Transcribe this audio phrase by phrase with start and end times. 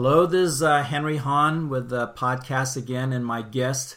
[0.00, 3.96] Hello, this is uh, Henry Hon with the podcast again, and my guest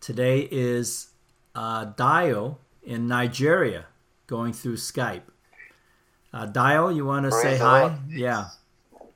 [0.00, 1.10] today is
[1.54, 3.86] uh, Dio in Nigeria,
[4.26, 5.22] going through Skype.
[6.32, 7.82] Uh, Dio, you want to say hi?
[7.82, 7.92] Lord.
[8.10, 8.48] Yeah.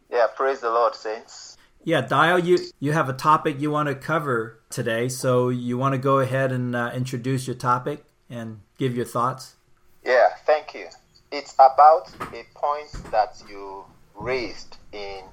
[0.09, 1.57] Yeah, praise the Lord, saints.
[1.83, 5.95] Yeah, Dio, you, you have a topic you want to cover today, so you want
[5.95, 9.57] to go ahead and uh, introduce your topic and give your thoughts?
[10.05, 10.87] Yeah, thank you.
[11.33, 13.85] It's about a point that you
[14.15, 15.25] raised in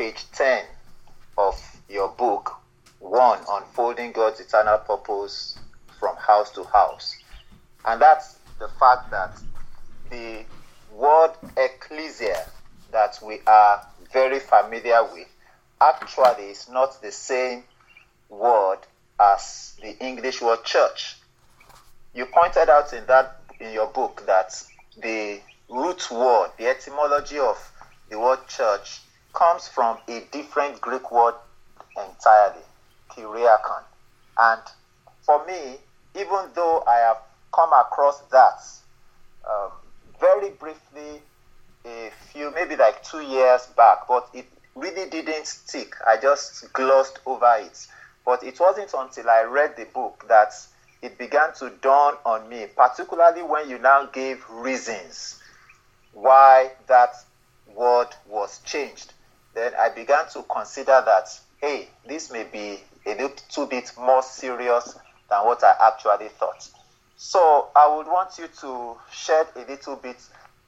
[0.00, 0.64] page 10
[1.36, 2.56] of your book,
[3.00, 5.58] One Unfolding God's Eternal Purpose
[5.98, 7.14] from House to House.
[7.84, 9.38] And that's the fact that
[10.10, 10.46] the
[10.96, 12.46] word ecclesia
[12.92, 15.28] that we are very familiar with
[15.82, 17.62] actually is not the same
[18.30, 18.78] word
[19.20, 21.18] as the English word church.
[22.14, 24.54] You pointed out in that in your book that
[24.96, 27.58] the root word, the etymology of
[28.08, 31.34] the word church comes from a different Greek word
[31.96, 32.62] entirely,
[33.10, 33.82] kyriakon.
[34.38, 34.62] And
[35.22, 35.76] for me,
[36.14, 37.18] even though I have
[37.52, 38.60] come across that
[39.48, 39.70] um,
[40.20, 41.22] very briefly
[41.84, 45.94] a few, maybe like two years back, but it really didn't stick.
[46.06, 47.86] I just glossed over it.
[48.24, 50.52] But it wasn't until I read the book that
[51.02, 55.40] it began to dawn on me, particularly when you now gave reasons
[56.12, 57.14] why that
[57.74, 59.12] word was changed.
[59.54, 61.28] Then I began to consider that,
[61.60, 64.98] hey, this may be a little bit more serious
[65.28, 66.68] than what I actually thought.
[67.16, 70.16] So I would want you to shed a little bit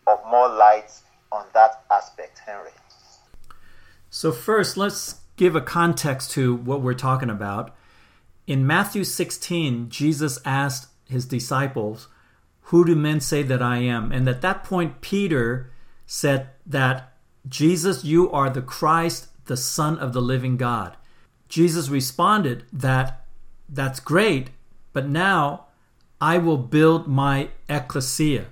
[0.07, 0.91] of more light
[1.31, 2.71] on that aspect, Henry.
[4.11, 7.75] So, first, let's give a context to what we're talking about.
[8.47, 12.09] In Matthew 16, Jesus asked his disciples,
[12.65, 14.13] Who do men say that I am?
[14.13, 15.71] And at that point, Peter
[16.07, 17.12] said that
[17.49, 20.97] Jesus, you are the Christ, the Son of the living God.
[21.49, 23.25] Jesus responded that
[23.69, 24.51] that's great,
[24.93, 25.67] but now
[26.21, 28.47] I will build my ecclesia.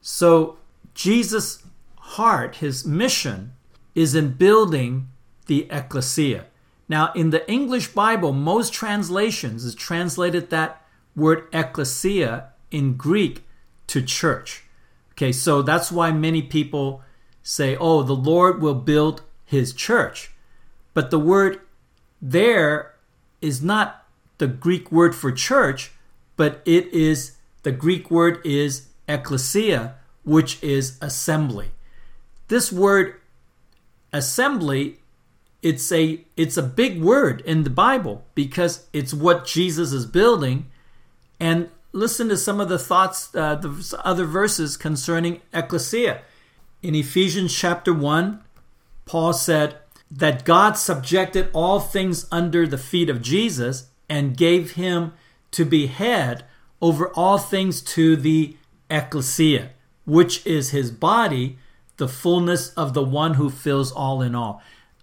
[0.00, 0.58] So,
[0.94, 1.62] Jesus'
[1.96, 3.52] heart, his mission,
[3.94, 5.08] is in building
[5.46, 6.46] the ecclesia.
[6.88, 10.84] Now, in the English Bible, most translations is translated that
[11.16, 13.44] word ecclesia in Greek
[13.86, 14.64] to church.
[15.12, 17.02] Okay, so that's why many people
[17.44, 20.32] say, oh, the Lord will build his church.
[20.94, 21.60] But the word
[22.20, 22.94] there
[23.40, 24.04] is not
[24.38, 25.92] the Greek word for church,
[26.36, 29.94] but it is the Greek word is ecclesia,
[30.24, 31.70] which is assembly.
[32.48, 33.20] This word
[34.12, 34.98] assembly
[35.62, 40.66] it's a it's a big word in the Bible because it's what Jesus is building.
[41.40, 46.20] And listen to some of the thoughts, uh, the other verses concerning ecclesia.
[46.84, 48.44] In Ephesians chapter one,
[49.06, 49.78] Paul said
[50.10, 55.14] that God subjected all things under the feet of Jesus and gave him
[55.52, 56.44] to be head
[56.82, 58.58] over all things to the
[58.90, 59.70] ecclesia,
[60.04, 61.56] which is his body,
[61.96, 64.60] the fullness of the one who fills all in all.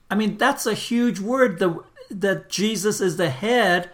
[0.08, 1.58] I mean, that's a huge word.
[1.58, 3.90] The, that Jesus is the head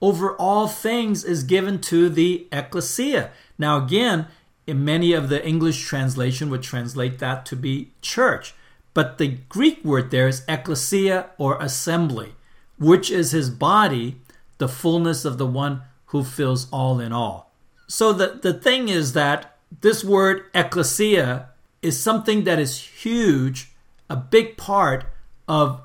[0.00, 3.30] over all things is given to the ecclesia.
[3.56, 4.26] Now, again,
[4.68, 8.54] in many of the English translation would translate that to be church.
[8.92, 12.34] But the Greek word there is ecclesia or assembly,
[12.78, 14.20] which is his body,
[14.58, 17.50] the fullness of the one who fills all in all.
[17.86, 21.48] So the, the thing is that this word ecclesia
[21.80, 23.70] is something that is huge,
[24.10, 25.06] a big part
[25.48, 25.80] of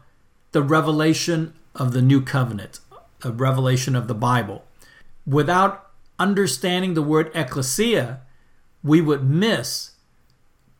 [0.51, 2.81] the revelation of the new covenant,
[3.23, 4.65] a revelation of the Bible.
[5.25, 5.89] Without
[6.19, 8.19] understanding the word ecclesia,
[8.83, 9.91] we would miss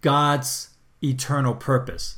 [0.01, 0.69] God's
[1.01, 2.17] eternal purpose.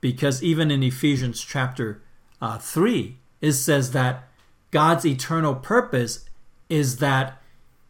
[0.00, 2.02] Because even in Ephesians chapter
[2.40, 4.28] uh, 3, it says that
[4.70, 6.24] God's eternal purpose
[6.68, 7.40] is that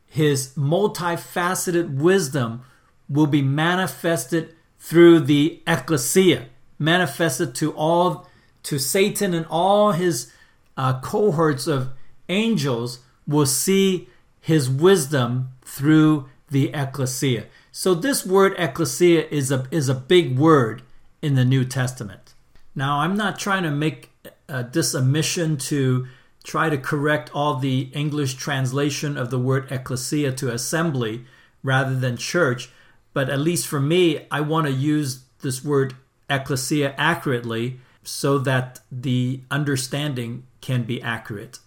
[0.07, 2.63] his multifaceted wisdom
[3.09, 6.47] will be manifested through the ecclesia
[6.79, 8.29] manifested to all
[8.63, 10.33] to Satan and all his
[10.77, 11.91] uh, cohorts of
[12.29, 14.09] angels will see
[14.41, 17.47] his wisdom through the ecclesia.
[17.73, 20.83] So this word ecclesia is a is a big word
[21.23, 22.35] in the New Testament.
[22.75, 24.11] Now I'm not trying to make
[24.49, 26.07] uh, this a mission to
[26.45, 31.25] try to correct all the English translation of the word ecclesia to assembly
[31.63, 32.71] rather than church,
[33.13, 35.95] but at least for me, I want to use this word
[36.31, 41.59] ecclesia accurately so that the understanding can be accurate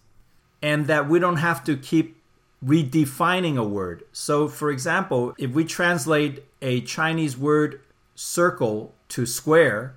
[0.62, 2.21] and that we don't have to keep
[2.64, 4.04] redefining a word.
[4.12, 7.82] So, for example, if we translate a Chinese word
[8.16, 9.96] circle to square,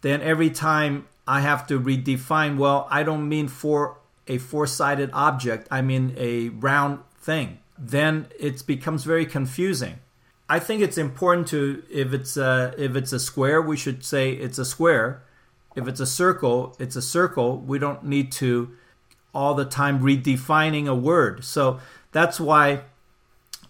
[0.00, 5.10] then every time I have to redefine, well, I don't mean for a four sided
[5.12, 7.58] object, I mean a round thing.
[7.78, 9.98] Then it becomes very confusing.
[10.48, 14.32] I think it's important to if it's a, if it's a square, we should say
[14.32, 15.22] it's a square.
[15.74, 17.58] If it's a circle, it's a circle.
[17.58, 18.70] We don't need to
[19.36, 21.44] all the time redefining a word.
[21.44, 21.78] So
[22.10, 22.80] that's why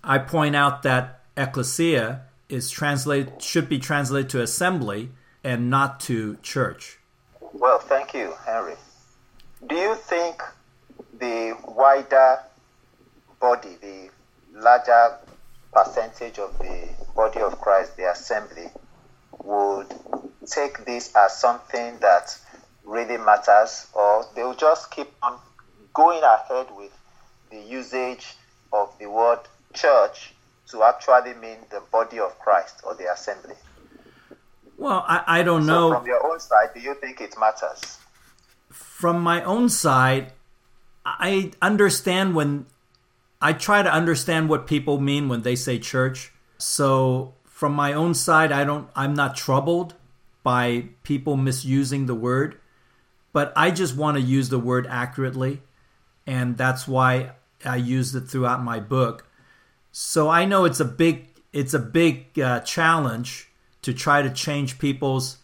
[0.04, 5.10] I point out that ecclesia is translated should be translated to assembly
[5.42, 7.00] and not to church.
[7.52, 8.76] Well, thank you, Henry.
[9.66, 10.40] Do you think
[11.18, 12.38] the wider
[13.40, 14.10] body, the
[14.52, 15.18] larger
[15.72, 18.68] percentage of the body of Christ, the assembly,
[19.42, 19.92] would
[20.46, 22.38] take this as something that
[22.84, 25.38] really matters, or they'll just keep on
[25.96, 26.92] going ahead with
[27.50, 28.34] the usage
[28.72, 29.40] of the word
[29.72, 30.34] church
[30.70, 33.54] to actually mean the body of Christ or the assembly?
[34.76, 35.94] Well, I, I don't So know.
[35.94, 37.98] from your own side, do you think it matters?
[38.70, 40.32] From my own side,
[41.06, 42.66] I understand when
[43.40, 46.32] I try to understand what people mean when they say church.
[46.58, 49.94] So from my own side, I don't I'm not troubled
[50.42, 52.60] by people misusing the word,
[53.32, 55.62] but I just want to use the word accurately,
[56.26, 57.32] and that's why
[57.64, 59.26] I used it throughout my book.
[59.92, 63.48] So I know it's a big it's a big uh, challenge
[63.82, 65.38] to try to change people's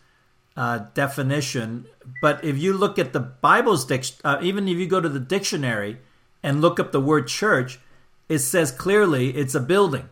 [0.56, 1.86] uh, definition.
[2.20, 5.20] But if you look at the Bible's dic- uh, even if you go to the
[5.20, 5.98] dictionary
[6.42, 7.78] and look up the word church,
[8.28, 10.08] it says clearly it's a building.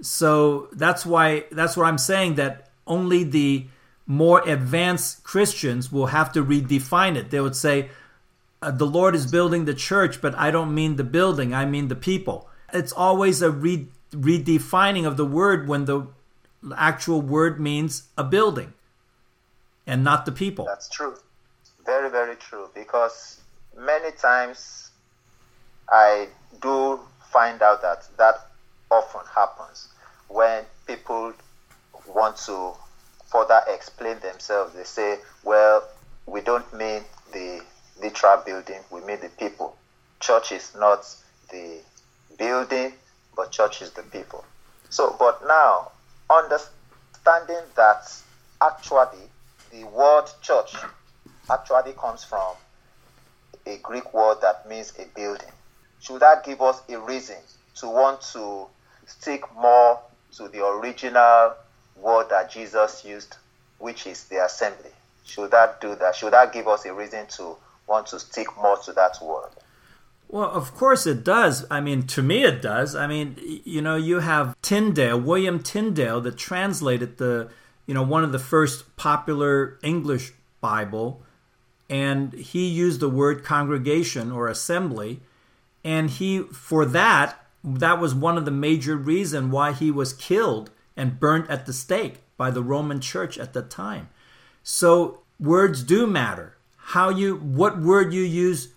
[0.00, 3.66] So that's why that's what I'm saying that only the
[4.06, 7.30] more advanced Christians will have to redefine it.
[7.30, 7.90] They would say
[8.60, 11.88] uh, the Lord is building the church, but I don't mean the building, I mean
[11.88, 12.48] the people.
[12.72, 16.06] It's always a re- redefining of the word when the
[16.76, 18.72] actual word means a building
[19.86, 20.64] and not the people.
[20.66, 21.16] That's true.
[21.86, 22.68] Very, very true.
[22.74, 23.40] Because
[23.76, 24.90] many times
[25.90, 26.28] I
[26.60, 27.00] do
[27.30, 28.48] find out that that
[28.90, 29.88] often happens
[30.28, 31.32] when people
[32.06, 32.72] want to
[33.26, 34.74] further explain themselves.
[34.74, 35.84] They say, well,
[36.26, 37.62] we don't mean the
[38.00, 39.76] literal building, we mean the people.
[40.20, 41.06] Church is not
[41.50, 41.78] the
[42.38, 42.92] building,
[43.36, 44.44] but church is the people.
[44.90, 45.92] So, but now,
[46.30, 48.12] understanding that
[48.60, 49.30] actually
[49.70, 50.74] the word church
[51.50, 52.54] actually comes from
[53.66, 55.50] a Greek word that means a building.
[56.00, 57.36] Should that give us a reason
[57.76, 58.66] to want to
[59.06, 60.00] stick more
[60.36, 61.54] to the original
[61.96, 63.36] word that Jesus used,
[63.78, 64.90] which is the assembly?
[65.24, 66.14] Should that do that?
[66.14, 67.56] Should that give us a reason to
[67.88, 69.50] want to stick more to that word?
[70.28, 71.64] Well, of course it does.
[71.70, 72.94] I mean, to me it does.
[72.94, 77.48] I mean, you know, you have Tyndale, William Tyndale, that translated the,
[77.86, 81.22] you know, one of the first popular English Bible,
[81.88, 85.20] and he used the word congregation or assembly,
[85.82, 90.70] and he for that that was one of the major reason why he was killed
[90.96, 94.08] and burnt at the stake by the Roman Church at the time.
[94.62, 96.56] So words do matter.
[96.92, 98.68] How you what word you use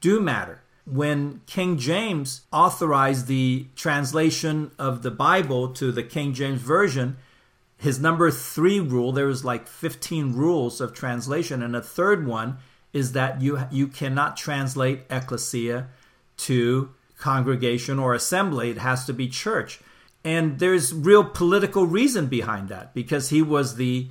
[0.00, 0.60] do matter.
[0.84, 7.16] When King James authorized the translation of the Bible to the King James version,
[7.76, 12.58] his number 3 rule there was like 15 rules of translation and a third one
[12.92, 15.86] is that you you cannot translate ecclesia
[16.38, 19.78] to congregation or assembly it has to be church
[20.24, 24.08] and there's real political reason behind that because he was the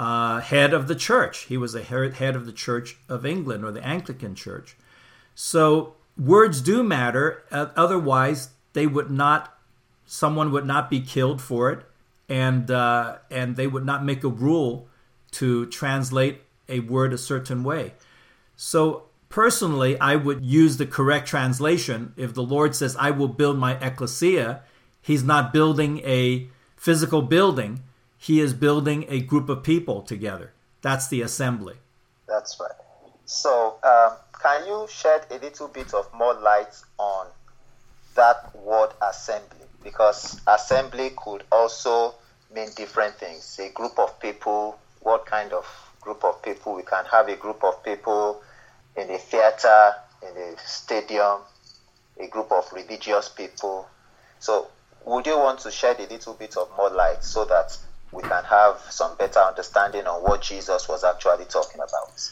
[0.00, 1.40] uh, head of the church.
[1.40, 4.74] He was the head of the Church of England or the Anglican Church.
[5.34, 7.42] So words do matter.
[7.50, 9.54] Uh, otherwise, they would not.
[10.06, 11.84] Someone would not be killed for it,
[12.30, 14.88] and uh, and they would not make a rule
[15.32, 17.92] to translate a word a certain way.
[18.56, 22.14] So personally, I would use the correct translation.
[22.16, 24.62] If the Lord says, "I will build my ecclesia,"
[25.02, 27.82] He's not building a physical building.
[28.22, 30.52] He is building a group of people together.
[30.82, 31.76] That's the assembly.
[32.28, 32.70] That's right.
[33.24, 34.12] So, um,
[34.42, 37.28] can you shed a little bit of more light on
[38.16, 39.64] that word assembly?
[39.82, 42.14] Because assembly could also
[42.54, 43.58] mean different things.
[43.58, 45.64] A group of people, what kind of
[46.02, 46.76] group of people?
[46.76, 48.42] We can have a group of people
[48.96, 51.38] in a theater, in a stadium,
[52.18, 53.88] a group of religious people.
[54.40, 54.68] So,
[55.06, 57.78] would you want to shed a little bit of more light so that
[58.12, 62.30] we can have some better understanding on what Jesus was actually talking about?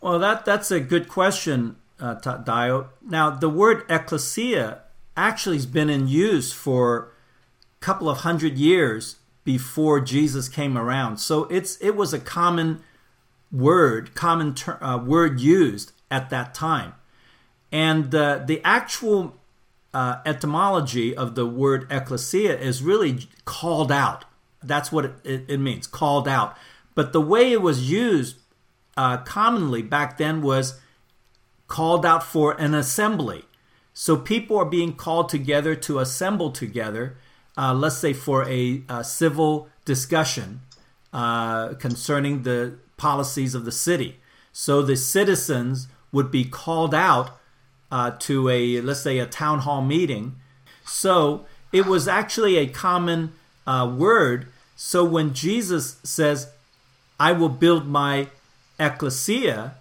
[0.00, 2.90] Well, that that's a good question, uh, Dio.
[3.02, 4.82] Now, the word ecclesia
[5.16, 7.12] actually has been in use for
[7.80, 11.18] a couple of hundred years before Jesus came around.
[11.18, 12.82] So it's it was a common
[13.50, 16.94] word, common ter- uh, word used at that time.
[17.72, 19.36] And uh, the actual
[19.92, 24.24] uh, etymology of the word ecclesia is really called out.
[24.62, 26.56] That's what it, it, means, called out.
[26.94, 28.36] But the way it was used
[28.96, 30.80] uh, commonly back then was
[31.68, 33.44] called out for an assembly.
[33.94, 37.16] So people are being called together to assemble together,
[37.56, 40.60] uh, let's say for a, a civil discussion
[41.12, 44.20] uh, concerning the policies of the city.
[44.52, 47.38] So the citizens would be called out
[47.90, 50.36] uh, to a, let's say, a town hall meeting.
[50.84, 53.32] So it was actually a common
[53.68, 54.48] uh, word.
[54.76, 56.48] So when Jesus says,
[57.20, 58.28] I will build my
[58.80, 59.74] ecclesia,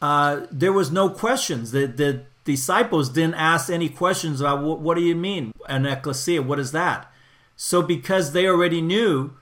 [0.00, 1.70] uh, there was no questions.
[1.70, 6.42] The, the disciples didn't ask any questions about what, what do you mean an ecclesia?
[6.42, 7.10] What is that?
[7.56, 9.34] So because they already knew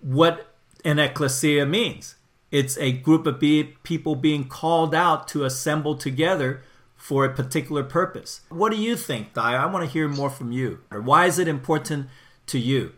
[0.00, 0.54] what
[0.84, 2.14] an ecclesia means,
[2.50, 6.62] it's a group of be- people being called out to assemble together
[6.96, 8.40] for a particular purpose.
[8.48, 9.54] What do you think, Di?
[9.54, 10.78] I want to hear more from you.
[10.90, 12.08] Why is it important
[12.46, 12.92] to you?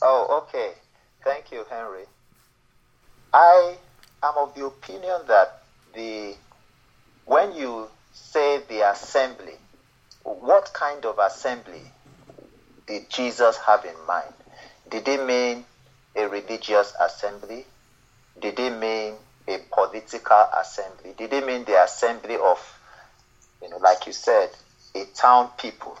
[0.00, 0.72] Oh, okay.
[1.24, 2.04] Thank you, Henry.
[3.32, 3.76] I
[4.22, 5.60] am of the opinion that
[5.94, 6.34] the
[7.24, 9.56] when you say the assembly,
[10.22, 11.82] what kind of assembly
[12.86, 14.32] did Jesus have in mind?
[14.88, 15.64] Did he mean
[16.16, 17.66] a religious assembly?
[18.40, 19.14] Did he mean
[19.46, 21.12] a political assembly?
[21.18, 22.58] Did he mean the assembly of,
[23.60, 24.50] you know, like you said,
[24.94, 25.98] a town people,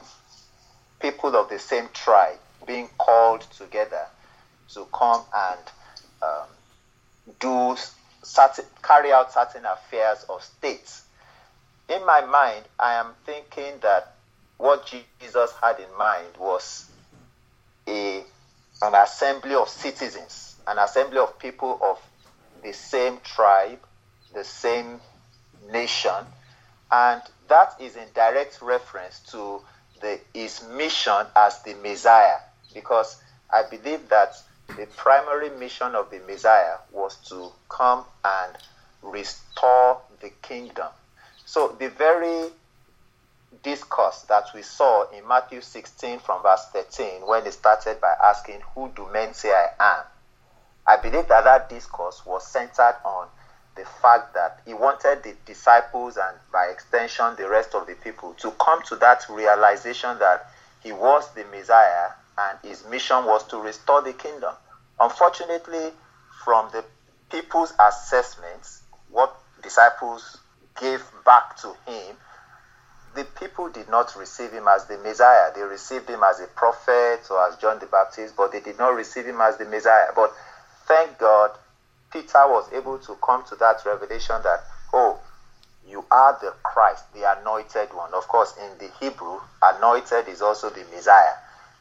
[1.00, 4.06] people of the same tribe being called together
[4.74, 5.60] to come and
[6.22, 6.46] um,
[7.40, 7.76] do
[8.22, 11.02] certain, carry out certain affairs of states
[11.88, 14.12] in my mind, I am thinking that
[14.58, 14.86] what
[15.20, 16.90] Jesus had in mind was
[17.88, 18.24] a
[18.82, 21.98] an assembly of citizens, an assembly of people of
[22.62, 23.80] the same tribe,
[24.34, 25.00] the same
[25.72, 26.26] nation,
[26.92, 29.60] and that is in direct reference to
[30.00, 32.36] the, his mission as the Messiah,
[32.74, 33.22] because
[33.52, 34.34] I believe that
[34.76, 38.56] the primary mission of the Messiah was to come and
[39.02, 40.88] restore the kingdom
[41.48, 42.50] so the very
[43.62, 48.60] discourse that we saw in Matthew 16 from verse 13, when he started by asking,
[48.74, 50.04] Who do men say I am?
[50.86, 53.28] I believe that that discourse was centered on
[53.76, 58.34] the fact that he wanted the disciples and by extension the rest of the people
[58.34, 60.50] to come to that realization that
[60.82, 64.54] he was the Messiah and his mission was to restore the kingdom.
[65.00, 65.92] Unfortunately,
[66.44, 66.84] from the
[67.30, 70.38] people's assessments, what disciples
[70.80, 72.16] gave back to him,
[73.14, 75.50] the people did not receive him as the Messiah.
[75.54, 78.94] They received him as a prophet or as John the Baptist, but they did not
[78.94, 80.08] receive him as the Messiah.
[80.14, 80.32] But
[80.86, 81.50] thank God,
[82.12, 84.60] Peter was able to come to that revelation that,
[84.92, 85.18] oh,
[85.86, 88.12] you are the Christ, the anointed one.
[88.14, 91.34] Of course, in the Hebrew, anointed is also the Messiah,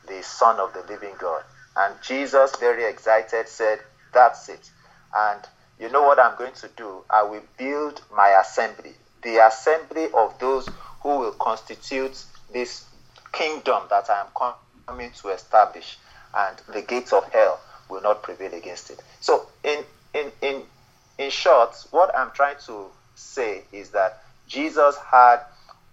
[0.07, 1.43] the Son of the living God.
[1.75, 3.79] And Jesus, very excited, said,
[4.13, 4.69] That's it.
[5.15, 5.41] And
[5.79, 7.03] you know what I'm going to do?
[7.09, 10.67] I will build my assembly, the assembly of those
[11.01, 12.85] who will constitute this
[13.31, 14.53] kingdom that I am
[14.87, 15.97] coming to establish,
[16.35, 17.59] and the gates of hell
[17.89, 19.01] will not prevail against it.
[19.19, 19.83] So, in
[20.13, 20.63] in in
[21.17, 25.41] in short, what I'm trying to say is that Jesus had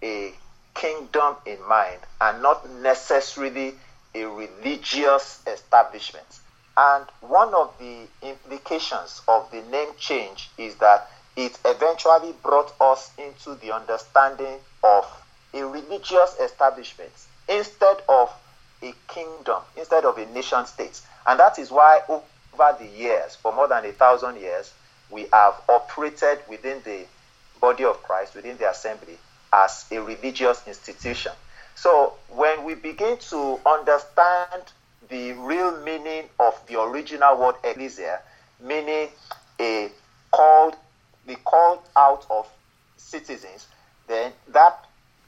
[0.03, 0.33] a
[0.73, 3.75] kingdom in mind and not necessarily
[4.15, 6.39] a religious establishment.
[6.77, 13.11] And one of the implications of the name change is that it eventually brought us
[13.17, 15.05] into the understanding of
[15.53, 17.11] a religious establishment
[17.47, 18.31] instead of
[18.81, 21.01] a kingdom, instead of a nation state.
[21.27, 24.73] And that is why over the years, for more than a thousand years,
[25.09, 27.05] we have operated within the
[27.61, 29.17] body of Christ, within the assembly,
[29.53, 31.31] as a religious institution.
[31.75, 34.63] So when we begin to understand
[35.09, 38.21] the real meaning of the original word ecclesia,
[38.59, 39.09] meaning
[39.59, 39.91] a
[40.31, 40.75] called,
[41.27, 42.47] the called out of
[42.97, 43.67] citizens,
[44.07, 44.85] then that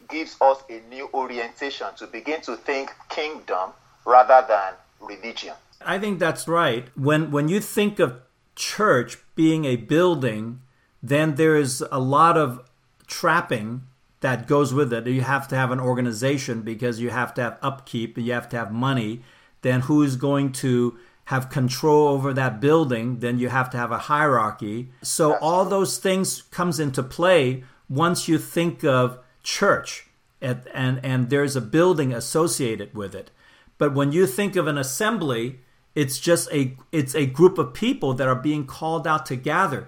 [0.09, 3.71] gives us a new orientation to begin to think kingdom
[4.05, 5.53] rather than religion.
[5.81, 6.87] I think that's right.
[6.95, 8.21] When when you think of
[8.55, 10.61] church being a building,
[11.03, 12.67] then there is a lot of
[13.05, 13.83] trapping
[14.27, 15.07] that goes with it.
[15.07, 18.57] You have to have an organization because you have to have upkeep, you have to
[18.57, 19.21] have money,
[19.61, 23.19] then who's going to have control over that building?
[23.19, 24.89] Then you have to have a hierarchy.
[25.01, 30.07] So all those things comes into play once you think of church
[30.41, 33.31] and, and and there's a building associated with it.
[33.77, 35.59] But when you think of an assembly
[35.95, 39.87] it's just a it's a group of people that are being called out to gather.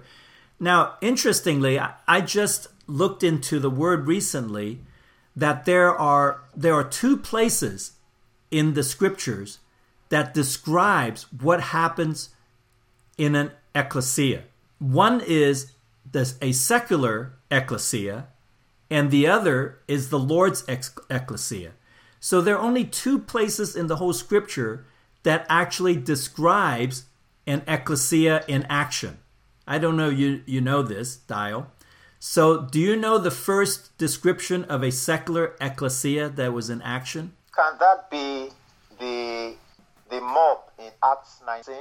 [0.58, 4.80] Now, interestingly, I, I just looked into the word recently
[5.36, 7.92] that there are there are two places
[8.50, 9.58] in the scriptures
[10.08, 12.30] that describes what happens
[13.16, 14.42] in an ecclesia.
[14.78, 15.72] One is
[16.10, 18.26] this, a secular ecclesia,
[18.90, 21.72] and the other is the Lord's ecclesia.
[22.18, 24.84] So there are only two places in the whole scripture
[25.22, 27.04] that actually describes
[27.46, 29.18] an ecclesia in action.
[29.66, 31.68] I don't know you you know this, Dio.
[32.22, 37.32] So do you know the first description of a secular ecclesia that was in action?
[37.56, 38.50] Can that be
[38.98, 39.54] the
[40.10, 41.74] the mob in Acts 19?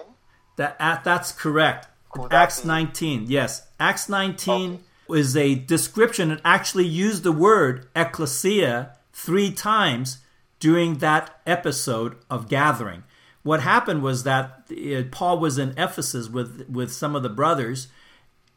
[0.56, 1.88] That uh, that's correct.
[2.10, 3.26] Could Acts be- 19.
[3.28, 3.68] Yes.
[3.80, 4.80] Acts 19
[5.10, 5.20] Okay.
[5.20, 6.32] is a description.
[6.32, 10.20] It actually used the word ecclesia three times
[10.60, 13.04] during that episode of gathering.
[13.44, 17.88] What happened was that uh, Paul was in Ephesus with, with some of the brothers,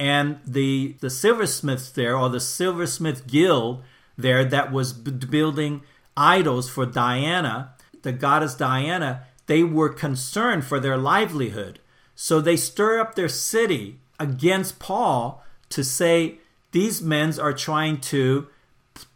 [0.03, 3.85] and the, the silversmiths there, or the silversmith guild
[4.19, 5.83] there, that was b- building
[6.17, 11.79] idols for Diana, the goddess Diana, they were concerned for their livelihood.
[12.17, 16.39] So they stir up their city against Paul to say
[16.73, 18.49] these men are trying to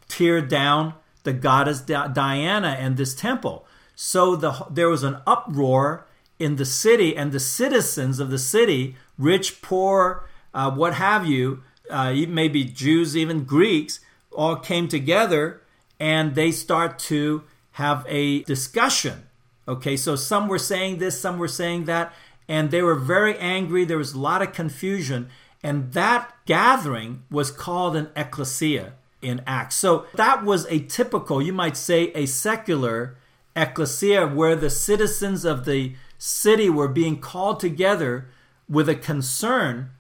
[0.06, 3.66] tear down the goddess Diana and this temple.
[3.96, 6.06] So the, there was an uproar
[6.38, 11.62] in the city, and the citizens of the city, rich, poor, uh, what have you,
[11.90, 14.00] uh, maybe Jews, even Greeks,
[14.32, 15.60] all came together
[16.00, 19.26] and they start to have a discussion.
[19.68, 22.12] Okay, so some were saying this, some were saying that,
[22.48, 23.84] and they were very angry.
[23.84, 25.28] There was a lot of confusion,
[25.62, 29.76] and that gathering was called an ecclesia in Acts.
[29.76, 33.18] So that was a typical, you might say, a secular
[33.54, 38.28] ecclesia where the citizens of the city were being called together
[38.68, 39.90] with a concern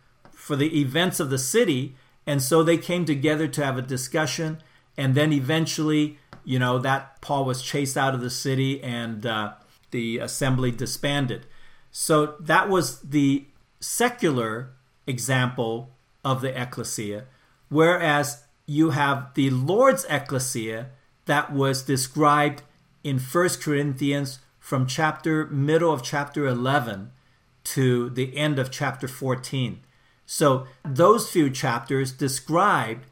[0.46, 1.96] for the events of the city.
[2.24, 4.62] And so they came together to have a discussion.
[4.96, 9.54] And then eventually, you know, that Paul was chased out of the city and uh,
[9.90, 11.46] the assembly disbanded.
[11.90, 13.46] So that was the
[13.80, 14.70] secular
[15.08, 15.90] example
[16.24, 17.24] of the ecclesia.
[17.68, 20.90] Whereas you have the Lord's ecclesia
[21.24, 22.62] that was described
[23.02, 27.10] in 1 Corinthians from chapter middle of chapter 11
[27.64, 29.80] to the end of chapter 14.
[30.26, 33.06] So those few chapters described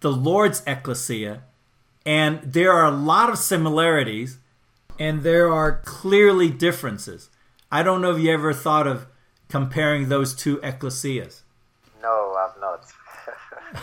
[0.00, 1.42] the Lord's ecclesia
[2.04, 4.38] and there are a lot of similarities
[4.98, 7.30] and there are clearly differences.
[7.72, 9.06] I don't know if you ever thought of
[9.48, 11.40] comparing those two ecclesias.
[12.00, 12.86] No, I've not.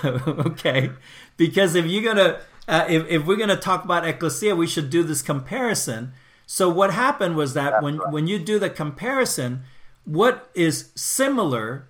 [0.47, 0.91] okay,
[1.35, 5.03] because if you're gonna, uh, if if we're gonna talk about ecclesia, we should do
[5.03, 6.13] this comparison.
[6.45, 8.13] So what happened was that That's when right.
[8.13, 9.63] when you do the comparison,
[10.05, 11.87] what is similar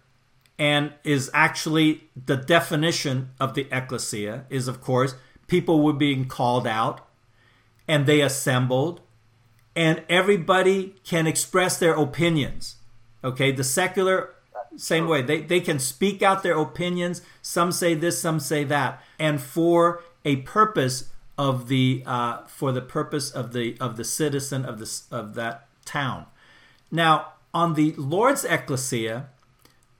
[0.60, 5.16] and is actually the definition of the ecclesia is of course
[5.48, 7.08] people were being called out
[7.88, 9.02] and they assembled
[9.76, 12.78] and everybody can express their opinions
[13.24, 13.52] okay?
[13.52, 14.36] The secular
[14.76, 15.22] same way.
[15.22, 17.22] They, they can speak out their opinions.
[17.42, 19.04] Some say this some say that.
[19.20, 24.66] And for a purpose of the uh, for the purpose of the of the citizen
[24.66, 26.26] of this of that town.
[26.92, 29.30] Now on the lord's ecclesia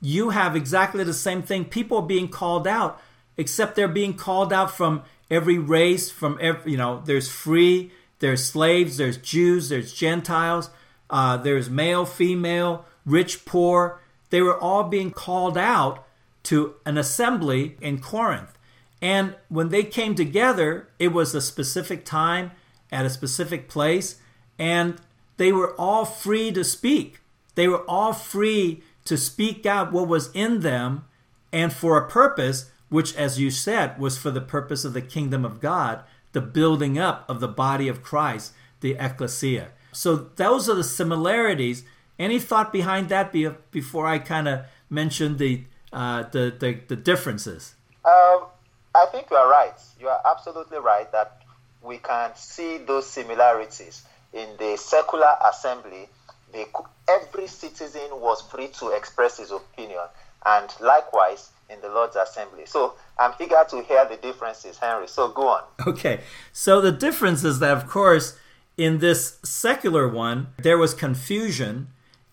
[0.04, 1.64] you have exactly the same thing.
[1.64, 3.02] People are being called out,
[3.38, 7.90] except they're being called out from every race, from every, you know, there's free,
[8.20, 10.70] there's slaves, there's Jews, there's Gentiles,
[11.10, 14.02] uh, there's male, female, rich, poor.
[14.30, 16.06] They were all being called out
[16.44, 18.58] to an assembly in Corinth.
[19.02, 22.52] And when they came together, it was a specific time
[22.92, 24.18] at a specific place,
[24.60, 25.00] and
[25.38, 27.22] they were all free to speak.
[27.56, 31.06] They were all free to speak out what was in them
[31.52, 35.46] and for a purpose, which, as you said, was for the purpose of the kingdom
[35.46, 39.70] of God, the building up of the body of Christ, the ecclesia.
[39.92, 41.84] So those are the similarities.
[42.18, 43.32] Any thought behind that
[43.72, 47.76] before I kind of mention the, uh, the, the, the differences?
[48.06, 48.48] Um,
[48.96, 49.74] I think you are right.
[50.00, 51.44] You are absolutely right that
[51.82, 56.10] we can see those similarities in the secular assembly.
[56.54, 56.66] They,
[57.10, 60.06] every citizen was free to express his opinion,
[60.46, 62.66] and likewise in the Lord's assembly.
[62.66, 65.08] So I'm eager to hear the differences, Henry.
[65.08, 65.64] So go on.
[65.88, 68.38] Okay, so the difference is that, of course,
[68.78, 71.88] in this secular one, there was confusion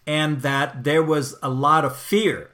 [0.07, 2.51] and that there was a lot of fear.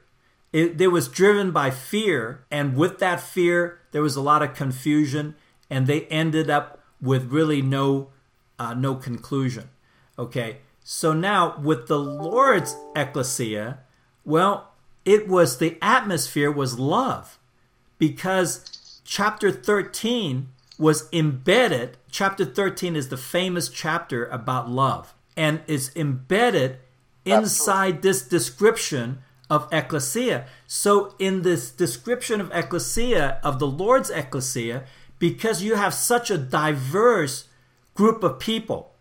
[0.53, 4.53] It, it was driven by fear, and with that fear, there was a lot of
[4.53, 5.35] confusion,
[5.69, 8.09] and they ended up with really no,
[8.57, 9.69] uh, no conclusion.
[10.17, 10.57] Okay,
[10.89, 13.79] so now with the Lord's ecclesia,
[14.23, 14.71] well,
[15.03, 17.37] it was the atmosphere was love
[17.97, 20.47] because chapter 13
[20.77, 21.97] was embedded.
[22.09, 26.77] Chapter 13 is the famous chapter about love and is embedded
[27.25, 29.17] inside this description
[29.49, 30.45] of ecclesia.
[30.67, 34.85] So, in this description of ecclesia, of the Lord's ecclesia,
[35.19, 37.49] because you have such a diverse
[37.93, 38.93] group of people.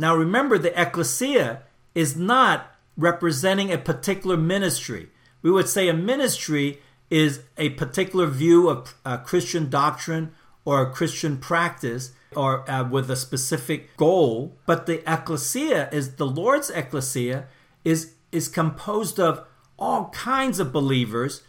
[0.00, 1.60] Now, remember, the ecclesia
[1.94, 5.10] is not representing a particular ministry.
[5.42, 10.32] We would say a ministry is a particular view of a Christian doctrine
[10.64, 14.56] or a Christian practice or uh, with a specific goal.
[14.64, 17.46] But the ecclesia is the Lord's ecclesia
[17.84, 19.44] is is composed of
[19.78, 21.42] all kinds of believers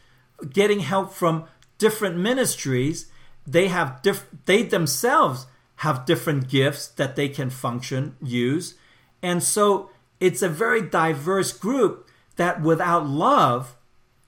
[0.49, 1.45] getting help from
[1.77, 3.05] different ministries.
[3.47, 5.45] They have diff- they themselves
[5.82, 8.76] have different gifts that they can function use.
[9.24, 9.89] And so
[10.20, 13.76] it's a very diverse group that without love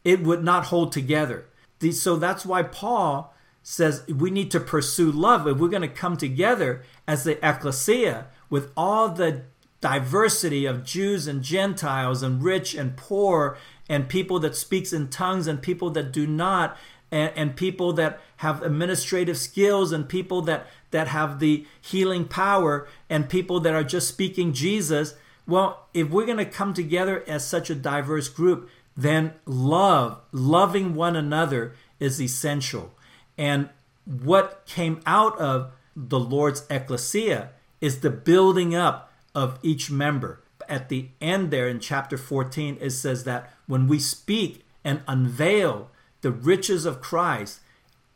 [0.04, 1.46] it would not hold together.
[1.92, 5.48] So that's why Paul says we need to pursue love.
[5.48, 9.44] If we're going to come together as the ecclesia with all the
[9.80, 15.46] diversity of Jews and Gentiles and rich and poor and people that speaks in tongues
[15.46, 16.78] and people that do not
[17.13, 22.88] and, and people that have administrative skills and people that that have the healing power
[23.10, 25.15] and people that are just speaking Jesus
[25.47, 30.95] well if we're going to come together as such a diverse group then love loving
[30.95, 32.93] one another is essential
[33.38, 33.69] and
[34.06, 40.41] what came out of the Lord's ecclesia is the building up of each member.
[40.67, 45.89] At the end, there in chapter 14, it says that when we speak and unveil
[46.23, 47.59] the riches of Christ,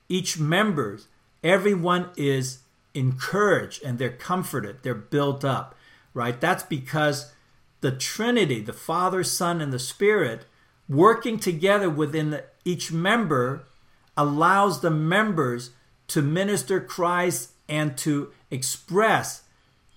[0.09, 0.97] each member,
[1.43, 2.59] everyone is
[2.95, 5.75] encouraged and they're comforted, they're built up,
[6.13, 6.39] right?
[6.39, 7.33] That's because
[7.81, 10.45] the Trinity, the Father, Son, and the Spirit,
[10.89, 13.65] working together within each member
[14.15, 15.71] allows the members
[16.07, 19.43] to minister Christ and to express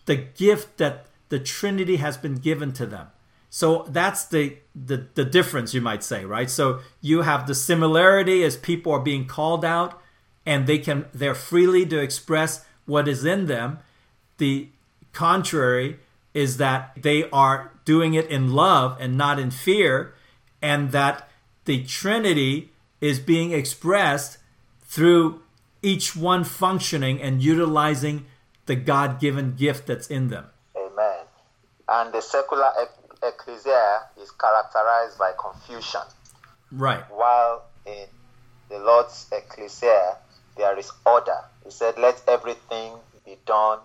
[0.06, 3.06] the gift that the Trinity has been given to them.
[3.50, 6.48] So that's the, the, the difference, you might say, right?
[6.48, 10.00] So you have the similarity as people are being called out
[10.46, 13.78] and they can they're freely to express what is in them.
[14.38, 14.68] The
[15.12, 15.98] contrary
[16.32, 20.14] is that they are doing it in love and not in fear,
[20.62, 21.28] and that
[21.64, 24.38] the Trinity is being expressed
[24.82, 25.42] through
[25.82, 28.26] each one functioning and utilizing
[28.66, 30.46] the God given gift that's in them.
[30.76, 31.24] Amen.
[31.88, 32.70] And the secular
[33.22, 36.02] ecclesia is characterized by confusion.
[36.72, 37.02] Right.
[37.10, 38.06] While in
[38.68, 40.16] the Lord's ecclesia,
[40.56, 41.38] there is order.
[41.64, 42.92] He said, Let everything
[43.24, 43.78] be done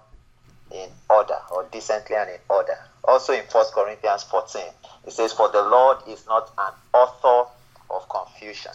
[0.71, 2.77] in order or decently and in order.
[3.03, 4.63] Also in 1 Corinthians 14,
[5.05, 7.49] it says, For the Lord is not an author
[7.89, 8.71] of confusion,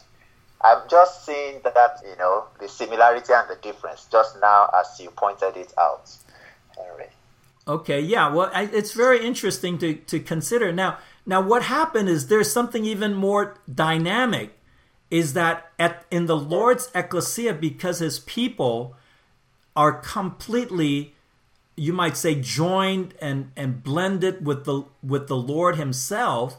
[0.63, 5.11] I'm just seeing that, you know, the similarity and the difference just now as you
[5.11, 6.11] pointed it out,
[6.77, 7.07] Henry.
[7.71, 8.29] Okay, yeah.
[8.29, 10.73] Well, I, it's very interesting to, to consider.
[10.73, 14.59] Now, now what happened is there's something even more dynamic
[15.09, 18.97] is that at in the Lord's ecclesia because his people
[19.77, 21.15] are completely
[21.77, 26.57] you might say joined and and blended with the with the Lord himself,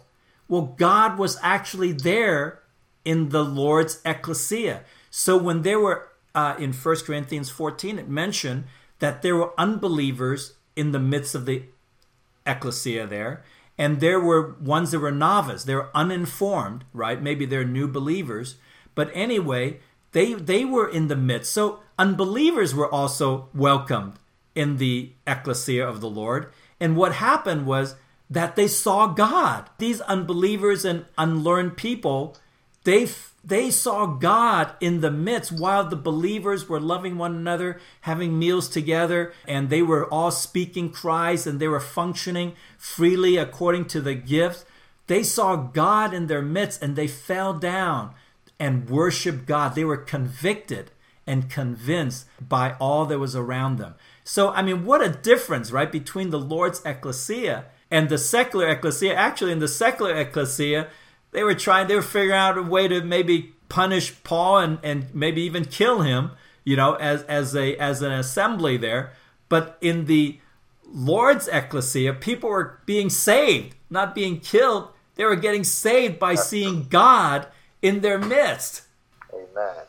[0.48, 2.60] well God was actually there
[3.04, 4.84] in the Lord's ecclesia.
[5.10, 8.64] So when there were uh, in 1 Corinthians 14, it mentioned
[9.00, 11.64] that there were unbelievers in the midst of the
[12.46, 13.44] ecclesia there,
[13.78, 17.22] and there were ones that were novice, they were uninformed, right?
[17.22, 18.56] Maybe they're new believers,
[18.96, 19.80] but anyway,
[20.12, 21.54] they they were in the midst.
[21.54, 24.14] So unbelievers were also welcomed
[24.54, 26.52] in the ecclesia of the Lord.
[26.80, 27.96] And what happened was
[28.30, 29.70] that they saw God.
[29.78, 32.38] These unbelievers and unlearned people
[32.84, 33.08] they
[33.44, 38.70] they saw God in the midst while the believers were loving one another, having meals
[38.70, 44.14] together, and they were all speaking Christ and they were functioning freely according to the
[44.14, 44.66] gift.
[45.08, 48.14] They saw God in their midst and they fell down
[48.60, 49.74] and worshiped God.
[49.74, 50.92] They were convicted
[51.26, 53.96] and convinced by all that was around them.
[54.24, 59.16] So, I mean, what a difference, right, between the Lord's ecclesia and the secular ecclesia.
[59.16, 60.88] Actually, in the secular ecclesia,
[61.32, 65.14] they were trying they were figuring out a way to maybe punish Paul and, and
[65.16, 66.32] maybe even kill him,
[66.64, 69.14] you know, as as a as an assembly there.
[69.50, 70.40] But in the
[70.86, 74.90] Lord's ecclesia, people were being saved, not being killed.
[75.16, 77.48] They were getting saved by seeing God
[77.82, 78.84] in their midst.
[79.34, 79.84] Amen.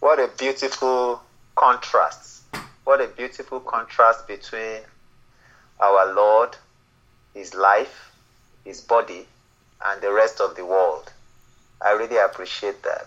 [0.00, 1.22] What a beautiful
[1.54, 2.42] contrast.
[2.84, 4.80] What a beautiful contrast between
[5.80, 6.56] our Lord,
[7.32, 8.12] his life,
[8.64, 9.26] his body,
[9.84, 11.12] and the rest of the world.
[11.80, 13.06] I really appreciate that.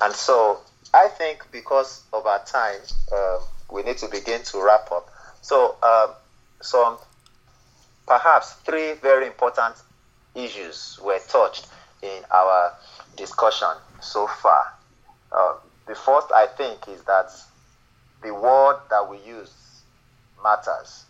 [0.00, 0.60] And so
[0.92, 2.80] I think because of our time,
[3.12, 3.38] uh,
[3.70, 5.08] we need to begin to wrap up.
[5.40, 6.14] So, um,
[6.62, 6.98] some
[8.06, 9.74] perhaps three very important
[10.34, 11.66] issues were touched
[12.02, 12.72] in our
[13.16, 13.68] discussion
[14.00, 14.72] so far.
[15.32, 15.54] Uh,
[15.86, 17.30] the first, I think, is that
[18.22, 19.52] the word that we use
[20.42, 21.04] matters.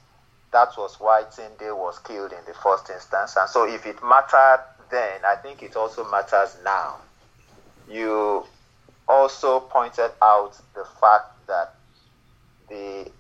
[0.53, 3.37] That was why Tyndale was killed in the first instance.
[3.37, 6.97] And so, if it mattered then, I think it also matters now.
[7.88, 8.44] You
[9.09, 11.75] also pointed out the fact that
[12.68, 13.11] the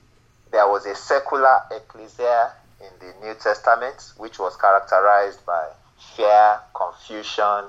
[0.50, 5.68] there was a secular ecclesia in the New Testament, which was characterized by
[6.16, 7.64] fear, confusion,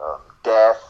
[0.00, 0.82] um, death,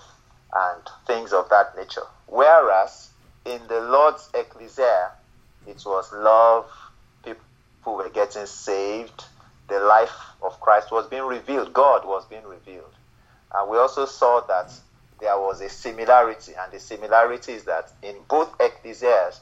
[0.55, 2.07] and things of that nature.
[2.27, 3.11] Whereas
[3.47, 5.11] in the Lord's ecclesia,
[5.67, 6.67] it was love,
[7.23, 9.25] people were getting saved,
[9.69, 12.95] the life of Christ was being revealed, God was being revealed.
[13.55, 14.73] And we also saw that
[15.21, 19.41] there was a similarity, and the similarity is that in both ecclesias,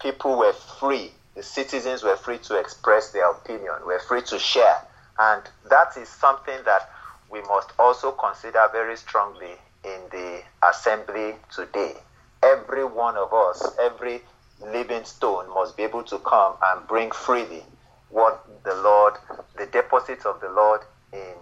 [0.00, 1.12] people were free.
[1.34, 4.76] The citizens were free to express their opinion, were free to share.
[5.18, 6.90] And that is something that
[7.30, 11.94] we must also consider very strongly in the assembly today.
[12.42, 14.22] Every one of us, every
[14.60, 17.64] living stone must be able to come and bring freely
[18.10, 19.14] what the Lord,
[19.56, 20.80] the deposit of the Lord
[21.12, 21.34] in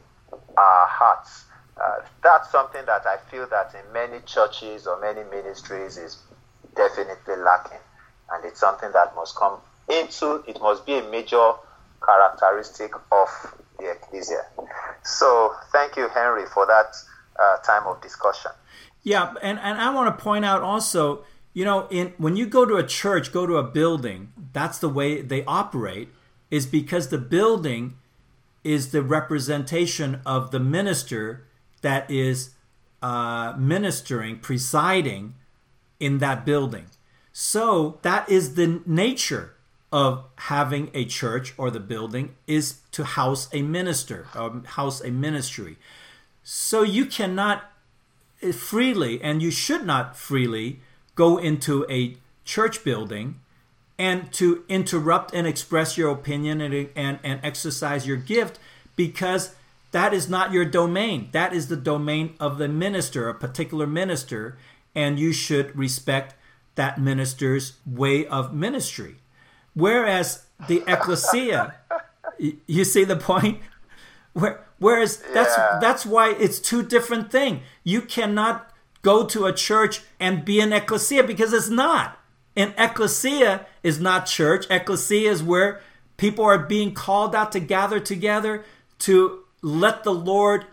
[0.56, 1.44] our hearts.
[1.76, 6.18] Uh, that's something that I feel that in many churches or many ministries is
[6.76, 7.78] definitely lacking
[8.32, 11.52] and it's something that must come into, it must be a major
[12.04, 13.28] characteristic of
[13.78, 14.44] the ecclesia.
[15.02, 16.94] So, thank you, Henry, for that
[17.40, 18.52] uh, time of discussion.
[19.02, 22.64] Yeah, and, and I want to point out also, you know, in when you go
[22.64, 26.08] to a church, go to a building, that's the way they operate,
[26.54, 27.96] is because the building
[28.62, 31.44] is the representation of the minister
[31.82, 32.50] that is
[33.02, 35.34] uh, ministering, presiding
[35.98, 36.86] in that building.
[37.32, 39.56] So that is the nature
[39.90, 45.10] of having a church or the building is to house a minister, or house a
[45.10, 45.76] ministry.
[46.44, 47.64] So you cannot
[48.52, 50.78] freely, and you should not freely,
[51.16, 53.40] go into a church building
[53.98, 58.58] and to interrupt and express your opinion and, and, and exercise your gift
[58.96, 59.54] because
[59.92, 61.28] that is not your domain.
[61.32, 64.58] That is the domain of the minister, a particular minister,
[64.94, 66.34] and you should respect
[66.74, 69.16] that minister's way of ministry.
[69.74, 71.74] Whereas the ecclesia,
[72.38, 73.60] you see the point?
[74.32, 75.78] Where, whereas that's yeah.
[75.80, 77.62] that's why it's two different things.
[77.84, 78.68] You cannot
[79.02, 82.18] go to a church and be an ecclesia because it's not.
[82.56, 84.66] An ecclesia is not church.
[84.70, 85.80] Ecclesia is where
[86.16, 88.64] people are being called out to gather together
[89.00, 90.66] to let the Lord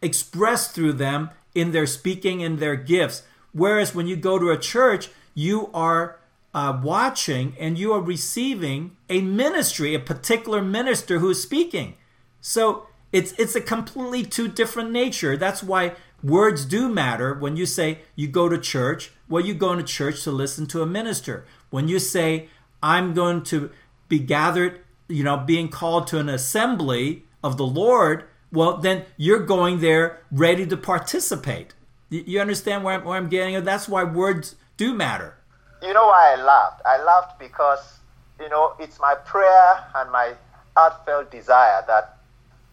[0.00, 3.22] express through them in their speaking and their gifts.
[3.52, 6.18] Whereas when you go to a church, you are
[6.54, 11.94] uh, watching and you are receiving a ministry, a particular minister who is speaking.
[12.40, 15.36] So it's it's a completely two different nature.
[15.36, 15.92] That's why
[16.26, 17.34] words do matter.
[17.34, 20.82] When you say you go to church, well, you go to church to listen to
[20.82, 21.44] a minister.
[21.70, 22.48] When you say
[22.82, 23.70] I'm going to
[24.08, 29.44] be gathered, you know, being called to an assembly of the Lord, well, then you're
[29.44, 31.74] going there ready to participate.
[32.10, 33.64] You understand where I'm, where I'm getting at?
[33.64, 35.36] That's why words do matter.
[35.82, 36.82] You know why I laughed?
[36.84, 37.98] I laughed because,
[38.40, 40.34] you know, it's my prayer and my
[40.76, 42.18] heartfelt desire that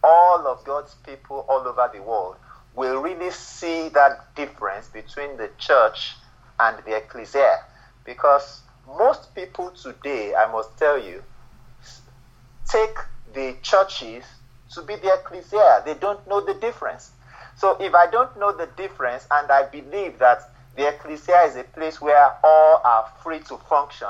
[0.03, 2.35] all of God's people all over the world
[2.75, 6.15] will really see that difference between the church
[6.59, 7.57] and the ecclesia.
[8.05, 11.23] Because most people today, I must tell you,
[12.69, 12.97] take
[13.33, 14.25] the churches
[14.73, 15.83] to be the ecclesia.
[15.86, 17.12] They don't know the difference.
[17.55, 20.41] So if I don't know the difference and I believe that
[20.75, 24.07] the ecclesia is a place where all are free to function.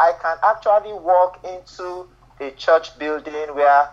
[0.00, 2.08] I can actually walk into
[2.40, 3.88] a church building where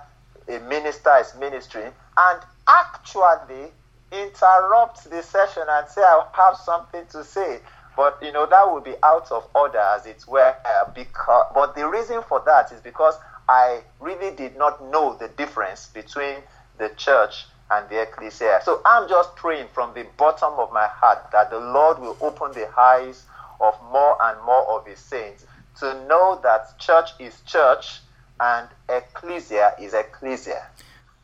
[0.47, 3.71] a minister is ministering and actually
[4.11, 7.59] interrupt the session and say, I have something to say.
[7.95, 10.55] But you know that would be out of order as it were.
[10.93, 13.15] Because, but the reason for that is because
[13.49, 16.37] I really did not know the difference between
[16.77, 18.61] the church and the ecclesia.
[18.63, 22.51] So I'm just praying from the bottom of my heart that the Lord will open
[22.53, 23.25] the eyes
[23.59, 25.45] of more and more of his saints
[25.79, 27.99] to know that church is church
[28.39, 30.67] and ecclesia is ecclesia.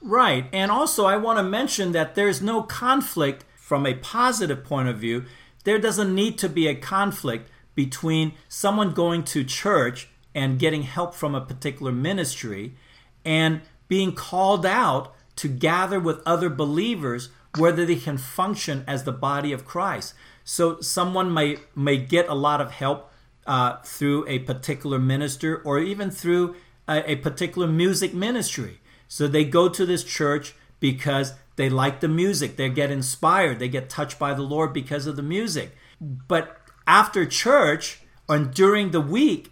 [0.04, 0.48] Right.
[0.52, 4.98] And also, I want to mention that there's no conflict from a positive point of
[4.98, 5.24] view.
[5.64, 11.16] There doesn't need to be a conflict between someone going to church and getting help
[11.16, 12.76] from a particular ministry
[13.24, 19.12] and being called out to gather with other believers whether they can function as the
[19.12, 20.16] body of Christ.
[20.44, 23.12] So someone may may get a lot of help
[23.46, 26.56] uh, through a particular minister or even through
[26.88, 28.80] a, a particular music ministry.
[29.14, 32.56] So they go to this church because they like the music.
[32.56, 33.60] They get inspired.
[33.60, 35.78] They get touched by the Lord because of the music.
[36.02, 39.52] But after church and during the week,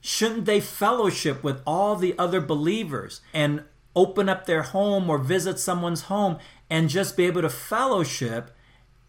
[0.00, 3.64] shouldn't they fellowship with all the other believers and
[3.96, 6.38] open up their home or visit someone's home
[6.70, 8.52] and just be able to fellowship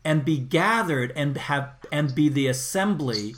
[0.03, 3.35] and be gathered and have and be the assembly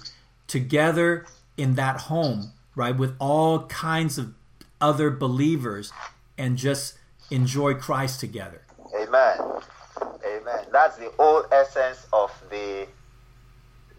[0.47, 1.25] together
[1.57, 4.33] in that home, right, with all kinds of
[4.79, 5.91] other believers
[6.39, 6.97] and just
[7.29, 8.61] enjoy Christ together.
[8.95, 9.37] Amen.
[10.25, 10.65] Amen.
[10.71, 12.87] That's the whole essence of the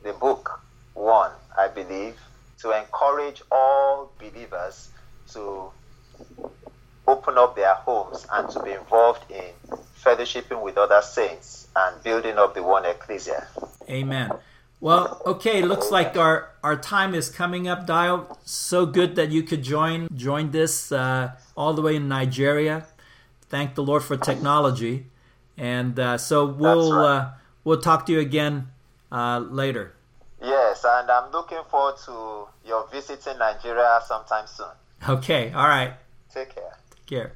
[0.03, 0.61] the book
[0.95, 2.17] one, I believe,
[2.63, 4.89] to encourage all believers
[5.33, 5.71] to
[7.07, 9.53] open up their homes and to be involved in
[10.03, 13.47] fellowshipping with other saints and building up the one ecclesia.
[13.89, 14.31] Amen.
[14.81, 18.39] Well, okay, looks like our, our time is coming up, Dio.
[18.45, 22.87] So good that you could join join this uh, all the way in Nigeria.
[23.49, 25.07] Thank the Lord for technology,
[25.59, 27.05] and uh, so we'll right.
[27.05, 27.31] uh,
[27.65, 28.69] we'll talk to you again
[29.13, 29.93] uh, later.
[30.41, 34.73] Yes, and I'm looking forward to your visiting Nigeria sometime soon.
[35.07, 35.95] Okay, all right.
[36.33, 36.77] Take care.
[36.91, 37.33] Take care.